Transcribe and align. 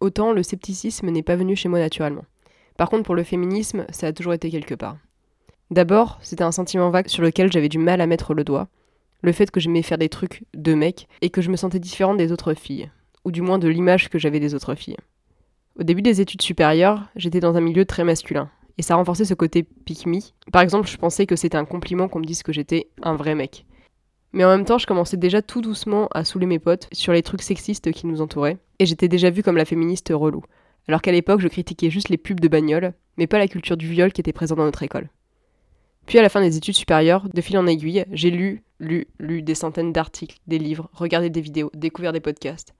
Autant 0.00 0.32
le 0.32 0.42
scepticisme 0.42 1.10
n'est 1.10 1.22
pas 1.22 1.36
venu 1.36 1.56
chez 1.56 1.68
moi 1.68 1.78
naturellement. 1.78 2.24
Par 2.76 2.88
contre, 2.88 3.02
pour 3.02 3.16
le 3.16 3.24
féminisme, 3.24 3.86
ça 3.90 4.06
a 4.06 4.12
toujours 4.12 4.32
été 4.32 4.50
quelque 4.50 4.74
part. 4.74 4.96
D'abord, 5.70 6.18
c'était 6.22 6.44
un 6.44 6.52
sentiment 6.52 6.90
vague 6.90 7.08
sur 7.08 7.22
lequel 7.22 7.52
j'avais 7.52 7.68
du 7.68 7.78
mal 7.78 8.00
à 8.00 8.06
mettre 8.06 8.32
le 8.32 8.44
doigt. 8.44 8.68
Le 9.20 9.32
fait 9.32 9.50
que 9.50 9.60
j'aimais 9.60 9.82
faire 9.82 9.98
des 9.98 10.08
trucs 10.08 10.44
de 10.54 10.74
mec 10.74 11.08
et 11.20 11.30
que 11.30 11.42
je 11.42 11.50
me 11.50 11.56
sentais 11.56 11.80
différente 11.80 12.16
des 12.16 12.30
autres 12.30 12.54
filles, 12.54 12.90
ou 13.24 13.32
du 13.32 13.42
moins 13.42 13.58
de 13.58 13.68
l'image 13.68 14.08
que 14.08 14.18
j'avais 14.18 14.40
des 14.40 14.54
autres 14.54 14.76
filles. 14.76 14.96
Au 15.78 15.82
début 15.82 16.02
des 16.02 16.20
études 16.20 16.42
supérieures, 16.42 17.08
j'étais 17.16 17.40
dans 17.40 17.56
un 17.56 17.60
milieu 17.60 17.84
très 17.84 18.04
masculin, 18.04 18.48
et 18.78 18.82
ça 18.82 18.94
renforçait 18.94 19.24
ce 19.24 19.34
côté 19.34 19.64
pick 19.64 20.06
me. 20.06 20.20
Par 20.52 20.62
exemple, 20.62 20.88
je 20.88 20.96
pensais 20.96 21.26
que 21.26 21.36
c'était 21.36 21.58
un 21.58 21.64
compliment 21.64 22.08
qu'on 22.08 22.20
me 22.20 22.24
dise 22.24 22.44
que 22.44 22.52
j'étais 22.52 22.88
un 23.02 23.16
vrai 23.16 23.34
mec. 23.34 23.66
Mais 24.32 24.44
en 24.44 24.48
même 24.48 24.64
temps, 24.64 24.78
je 24.78 24.86
commençais 24.86 25.16
déjà 25.16 25.42
tout 25.42 25.60
doucement 25.60 26.08
à 26.12 26.24
saouler 26.24 26.46
mes 26.46 26.58
potes 26.58 26.88
sur 26.92 27.12
les 27.12 27.22
trucs 27.22 27.42
sexistes 27.42 27.92
qui 27.92 28.06
nous 28.06 28.20
entouraient, 28.20 28.58
et 28.78 28.86
j'étais 28.86 29.08
déjà 29.08 29.30
vue 29.30 29.42
comme 29.42 29.56
la 29.56 29.64
féministe 29.64 30.12
relou. 30.14 30.44
Alors 30.86 31.02
qu'à 31.02 31.12
l'époque, 31.12 31.40
je 31.40 31.48
critiquais 31.48 31.90
juste 31.90 32.08
les 32.08 32.18
pubs 32.18 32.40
de 32.40 32.48
bagnoles, 32.48 32.92
mais 33.16 33.26
pas 33.26 33.38
la 33.38 33.48
culture 33.48 33.76
du 33.76 33.88
viol 33.88 34.12
qui 34.12 34.20
était 34.20 34.32
présente 34.32 34.58
dans 34.58 34.64
notre 34.64 34.82
école. 34.82 35.08
Puis 36.06 36.18
à 36.18 36.22
la 36.22 36.30
fin 36.30 36.40
des 36.40 36.56
études 36.56 36.74
supérieures, 36.74 37.28
de 37.28 37.40
fil 37.42 37.58
en 37.58 37.66
aiguille, 37.66 38.06
j'ai 38.10 38.30
lu, 38.30 38.62
lu, 38.80 39.06
lu 39.18 39.42
des 39.42 39.54
centaines 39.54 39.92
d'articles, 39.92 40.38
des 40.46 40.58
livres, 40.58 40.88
regardé 40.94 41.28
des 41.28 41.42
vidéos, 41.42 41.70
découvert 41.74 42.14
des 42.14 42.20
podcasts. 42.20 42.74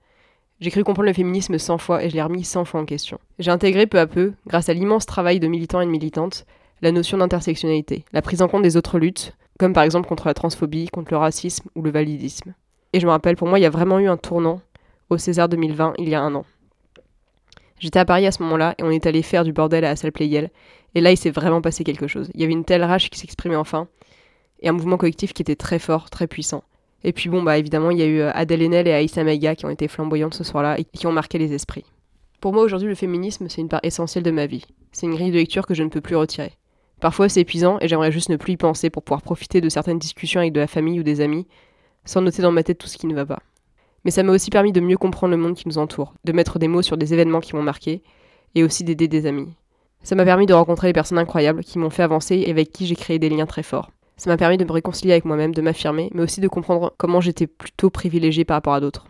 J'ai 0.59 0.71
cru 0.71 0.83
comprendre 0.83 1.07
le 1.07 1.13
féminisme 1.13 1.57
100 1.57 1.77
fois 1.77 2.03
et 2.03 2.09
je 2.09 2.15
l'ai 2.15 2.23
remis 2.23 2.43
100 2.43 2.65
fois 2.65 2.81
en 2.81 2.85
question. 2.85 3.19
J'ai 3.37 3.51
intégré 3.51 3.85
peu 3.85 3.99
à 3.99 4.07
peu, 4.07 4.33
grâce 4.47 4.67
à 4.67 4.73
l'immense 4.73 5.05
travail 5.05 5.39
de 5.39 5.47
militants 5.47 5.79
et 5.79 5.85
de 5.85 5.91
militantes, 5.91 6.45
la 6.81 6.91
notion 6.91 7.19
d'intersectionnalité, 7.19 8.03
la 8.13 8.21
prise 8.21 8.41
en 8.41 8.47
compte 8.47 8.63
des 8.63 8.75
autres 8.75 8.97
luttes, 8.97 9.35
comme 9.59 9.73
par 9.73 9.83
exemple 9.83 10.07
contre 10.07 10.25
la 10.25 10.33
transphobie, 10.33 10.87
contre 10.87 11.11
le 11.11 11.17
racisme 11.17 11.69
ou 11.75 11.83
le 11.83 11.91
validisme. 11.91 12.55
Et 12.93 12.99
je 12.99 13.05
me 13.05 13.11
rappelle, 13.11 13.35
pour 13.35 13.47
moi, 13.47 13.59
il 13.59 13.61
y 13.61 13.67
a 13.67 13.69
vraiment 13.69 13.99
eu 13.99 14.07
un 14.07 14.17
tournant 14.17 14.61
au 15.11 15.17
César 15.17 15.49
2020 15.49 15.93
il 15.99 16.09
y 16.09 16.15
a 16.15 16.21
un 16.21 16.33
an. 16.33 16.45
J'étais 17.77 17.99
à 17.99 18.05
Paris 18.05 18.25
à 18.25 18.31
ce 18.31 18.41
moment-là 18.43 18.73
et 18.77 18.83
on 18.83 18.89
est 18.89 19.05
allé 19.05 19.21
faire 19.21 19.43
du 19.43 19.53
bordel 19.53 19.85
à 19.85 19.89
la 19.89 19.95
salle 19.95 20.11
Playel. 20.11 20.49
Et 20.95 21.01
là, 21.01 21.11
il 21.11 21.17
s'est 21.17 21.29
vraiment 21.29 21.61
passé 21.61 21.83
quelque 21.83 22.07
chose. 22.07 22.31
Il 22.33 22.41
y 22.41 22.43
avait 22.43 22.53
une 22.53 22.65
telle 22.65 22.83
rage 22.83 23.09
qui 23.09 23.19
s'exprimait 23.19 23.55
enfin 23.55 23.87
et 24.61 24.69
un 24.69 24.73
mouvement 24.73 24.97
collectif 24.97 25.33
qui 25.33 25.41
était 25.41 25.55
très 25.55 25.79
fort, 25.79 26.09
très 26.09 26.27
puissant. 26.27 26.63
Et 27.03 27.13
puis 27.13 27.29
bon, 27.29 27.43
bah 27.43 27.57
évidemment, 27.57 27.91
il 27.91 27.99
y 27.99 28.01
a 28.01 28.07
eu 28.07 28.19
euh, 28.19 28.31
Adèle 28.33 28.61
Haenel 28.61 28.87
et 28.87 28.93
Aïssa 28.93 29.23
Maïga 29.23 29.55
qui 29.55 29.65
ont 29.65 29.69
été 29.69 29.87
flamboyantes 29.87 30.33
ce 30.33 30.43
soir-là 30.43 30.77
et 30.79 30.83
qui 30.83 31.07
ont 31.07 31.13
marqué 31.13 31.37
les 31.37 31.53
esprits. 31.53 31.85
Pour 32.41 32.53
moi, 32.53 32.63
aujourd'hui, 32.63 32.89
le 32.89 32.95
féminisme, 32.95 33.47
c'est 33.47 33.61
une 33.61 33.69
part 33.69 33.81
essentielle 33.83 34.23
de 34.23 34.31
ma 34.31 34.45
vie. 34.45 34.65
C'est 34.91 35.05
une 35.05 35.15
grille 35.15 35.31
de 35.31 35.37
lecture 35.37 35.65
que 35.65 35.73
je 35.73 35.83
ne 35.83 35.89
peux 35.89 36.01
plus 36.01 36.15
retirer. 36.15 36.51
Parfois, 36.99 37.29
c'est 37.29 37.41
épuisant 37.41 37.77
et 37.81 37.87
j'aimerais 37.87 38.11
juste 38.11 38.29
ne 38.29 38.35
plus 38.35 38.53
y 38.53 38.57
penser 38.57 38.89
pour 38.89 39.03
pouvoir 39.03 39.21
profiter 39.21 39.61
de 39.61 39.69
certaines 39.69 39.99
discussions 39.99 40.41
avec 40.41 40.53
de 40.53 40.59
la 40.59 40.67
famille 40.67 40.99
ou 40.99 41.03
des 41.03 41.21
amis, 41.21 41.47
sans 42.05 42.21
noter 42.21 42.41
dans 42.41 42.51
ma 42.51 42.63
tête 42.63 42.77
tout 42.77 42.87
ce 42.87 42.97
qui 42.97 43.07
ne 43.07 43.15
va 43.15 43.25
pas. 43.25 43.39
Mais 44.05 44.11
ça 44.11 44.23
m'a 44.23 44.31
aussi 44.31 44.49
permis 44.49 44.71
de 44.71 44.79
mieux 44.79 44.97
comprendre 44.97 45.31
le 45.31 45.41
monde 45.41 45.55
qui 45.55 45.67
nous 45.67 45.77
entoure, 45.77 46.13
de 46.23 46.31
mettre 46.31 46.59
des 46.59 46.67
mots 46.67 46.81
sur 46.81 46.97
des 46.97 47.13
événements 47.13 47.41
qui 47.41 47.55
m'ont 47.55 47.63
marqué, 47.63 48.01
et 48.55 48.63
aussi 48.63 48.83
d'aider 48.83 49.07
des 49.07 49.25
amis. 49.25 49.49
Ça 50.01 50.15
m'a 50.15 50.25
permis 50.25 50.45
de 50.45 50.53
rencontrer 50.53 50.87
des 50.87 50.93
personnes 50.93 51.17
incroyables 51.17 51.63
qui 51.63 51.77
m'ont 51.77 51.89
fait 51.89 52.03
avancer 52.03 52.35
et 52.37 52.49
avec 52.49 52.71
qui 52.71 52.85
j'ai 52.85 52.95
créé 52.95 53.19
des 53.19 53.29
liens 53.29 53.45
très 53.45 53.63
forts. 53.63 53.91
Ça 54.17 54.29
m'a 54.29 54.37
permis 54.37 54.57
de 54.57 54.65
me 54.65 54.71
réconcilier 54.71 55.11
avec 55.13 55.25
moi-même, 55.25 55.53
de 55.53 55.61
m'affirmer, 55.61 56.09
mais 56.13 56.23
aussi 56.23 56.41
de 56.41 56.47
comprendre 56.47 56.93
comment 56.97 57.21
j'étais 57.21 57.47
plutôt 57.47 57.89
privilégiée 57.89 58.45
par 58.45 58.55
rapport 58.55 58.73
à 58.73 58.81
d'autres. 58.81 59.05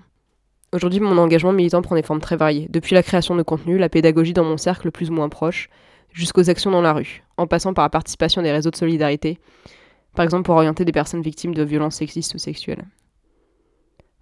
Aujourd'hui, 0.72 1.00
mon 1.00 1.18
engagement 1.18 1.52
militant 1.52 1.82
prend 1.82 1.96
des 1.96 2.04
formes 2.04 2.22
très 2.22 2.36
variées, 2.36 2.68
depuis 2.70 2.94
la 2.94 3.02
création 3.02 3.36
de 3.36 3.42
contenu, 3.42 3.78
la 3.80 3.90
pédagogie 3.90 4.34
dans 4.34 4.44
mon 4.44 4.58
cercle 4.58 4.92
plus 4.92 5.10
ou 5.10 5.14
moins 5.14 5.30
proche, 5.30 5.70
jusqu'aux 6.12 6.50
actions 6.50 6.72
dans 6.72 6.82
la 6.82 6.94
rue, 6.94 7.24
en 7.38 7.48
passant 7.48 7.74
par 7.74 7.86
la 7.86 7.90
participation 7.90 8.42
des 8.42 8.52
réseaux 8.52 8.72
de 8.72 8.76
solidarité, 8.76 9.40
par 10.16 10.24
exemple 10.24 10.44
pour 10.44 10.56
orienter 10.56 10.86
des 10.86 10.92
personnes 10.92 11.22
victimes 11.22 11.54
de 11.54 11.64
violences 11.64 11.96
sexistes 11.96 12.34
ou 12.36 12.38
sexuelles. 12.38 12.86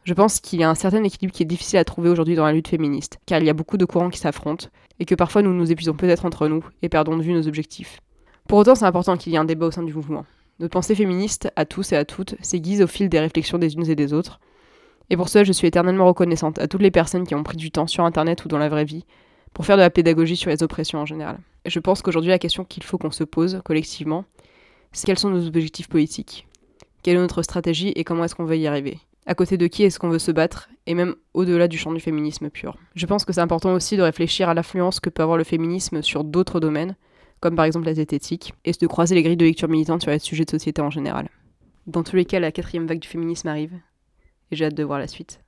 Je 0.04 0.14
pense 0.14 0.40
qu'il 0.40 0.60
y 0.60 0.64
a 0.64 0.70
un 0.70 0.76
certain 0.76 1.04
équilibre 1.04 1.34
qui 1.34 1.44
est 1.44 1.48
difficile 1.48 1.80
à 1.80 1.84
trouver 1.84 2.10
aujourd'hui 2.10 2.36
dans 2.36 2.46
la 2.46 2.54
lutte 2.54 2.70
féministe, 2.70 3.20
car 3.26 3.40
il 3.40 3.46
y 3.46 3.50
a 3.50 3.54
beaucoup 3.54 3.78
de 3.78 3.84
courants 3.84 4.10
qui 4.10 4.20
s'affrontent, 4.20 4.68
et 5.00 5.06
que 5.06 5.16
parfois 5.16 5.42
nous 5.42 5.54
nous 5.54 5.70
épuisons 5.70 5.96
peut-être 5.96 6.26
entre 6.26 6.48
nous 6.48 6.64
et 6.82 6.88
perdons 6.88 7.18
de 7.18 7.24
vue 7.24 7.34
nos 7.34 7.48
objectifs. 7.48 8.00
Pour 8.48 8.60
autant, 8.60 8.76
c'est 8.76 8.86
important 8.86 9.18
qu'il 9.18 9.34
y 9.34 9.36
ait 9.36 9.40
un 9.40 9.46
débat 9.46 9.66
au 9.66 9.72
sein 9.72 9.84
du 9.84 9.94
mouvement. 9.94 10.26
Notre 10.60 10.72
pensée 10.72 10.96
féministe, 10.96 11.52
à 11.56 11.66
tous 11.66 11.92
et 11.92 11.98
à 11.98 12.06
toutes, 12.06 12.36
s'aiguise 12.42 12.82
au 12.82 12.88
fil 12.88 13.10
des 13.10 13.20
réflexions 13.20 13.58
des 13.58 13.76
unes 13.76 13.90
et 13.90 13.96
des 13.96 14.14
autres. 14.14 14.40
Et 15.10 15.18
pour 15.18 15.28
cela, 15.30 15.44
je 15.44 15.52
suis 15.52 15.68
éternellement 15.68 16.06
reconnaissante 16.06 16.58
à 16.58 16.68
toutes 16.68 16.82
les 16.82 16.92
personnes 16.92 17.28
qui 17.28 17.36
ont 17.36 17.44
pris 17.44 17.58
du 17.58 17.70
temps 17.70 17.88
sur 17.88 18.06
Internet 18.06 18.46
ou 18.46 18.48
dans 18.48 18.58
la 18.58 18.70
vraie 18.70 18.86
vie 18.86 19.06
pour 19.54 19.66
faire 19.66 19.78
de 19.78 19.82
la 19.82 19.90
pédagogie 19.90 20.36
sur 20.36 20.50
les 20.50 20.64
oppressions 20.64 21.00
en 21.00 21.06
général. 21.06 21.40
Je 21.66 21.80
pense 21.80 22.02
qu'aujourd'hui, 22.02 22.30
la 22.30 22.40
question 22.40 22.64
qu'il 22.64 22.84
faut 22.84 22.98
qu'on 22.98 23.12
se 23.12 23.24
pose 23.24 23.62
collectivement, 23.66 24.26
c'est 24.92 25.06
quels 25.06 25.20
sont 25.20 25.30
nos 25.30 25.48
objectifs 25.48 25.90
politiques? 25.90 26.48
Quelle 27.04 27.18
est 27.18 27.22
notre 27.22 27.42
stratégie 27.42 27.90
et 27.96 28.04
comment 28.04 28.24
est-ce 28.24 28.36
qu'on 28.36 28.46
veut 28.46 28.58
y 28.58 28.68
arriver? 28.68 29.00
À 29.26 29.36
côté 29.36 29.58
de 29.58 29.68
qui 29.68 29.84
est-ce 29.84 30.00
qu'on 30.00 30.10
veut 30.10 30.20
se 30.20 30.32
battre? 30.32 30.70
Et 30.86 30.94
même 30.94 31.16
au-delà 31.34 31.68
du 31.68 31.78
champ 31.78 31.92
du 31.92 32.00
féminisme 32.00 32.50
pur. 32.50 32.78
Je 32.96 33.06
pense 33.06 33.26
que 33.26 33.34
c'est 33.34 33.42
important 33.42 33.74
aussi 33.74 33.98
de 33.98 34.02
réfléchir 34.02 34.48
à 34.48 34.54
l'influence 34.54 35.00
que 35.00 35.10
peut 35.10 35.24
avoir 35.24 35.38
le 35.38 35.44
féminisme 35.44 36.02
sur 36.02 36.24
d'autres 36.24 36.62
domaines, 36.62 36.96
comme 37.42 37.56
par 37.56 37.66
exemple 37.66 37.86
la 37.86 37.94
zététique, 37.94 38.54
et 38.64 38.72
de 38.72 38.88
croiser 38.88 39.16
les 39.16 39.24
grilles 39.24 39.38
de 39.38 39.46
lecture 39.46 39.68
militante 39.68 40.02
sur 40.02 40.12
les 40.12 40.20
sujets 40.20 40.46
de 40.46 40.52
société 40.52 40.82
en 40.82 40.90
général. 40.90 41.30
Dans 41.86 42.04
tous 42.04 42.16
les 42.16 42.26
cas, 42.26 42.40
la 42.40 42.52
quatrième 42.52 42.88
vague 42.88 43.00
du 43.00 43.08
féminisme 43.08 43.50
arrive, 43.50 43.74
et 44.52 44.56
j'ai 44.56 44.66
hâte 44.66 44.74
de 44.74 44.84
voir 44.84 45.00
la 45.00 45.08
suite. 45.08 45.42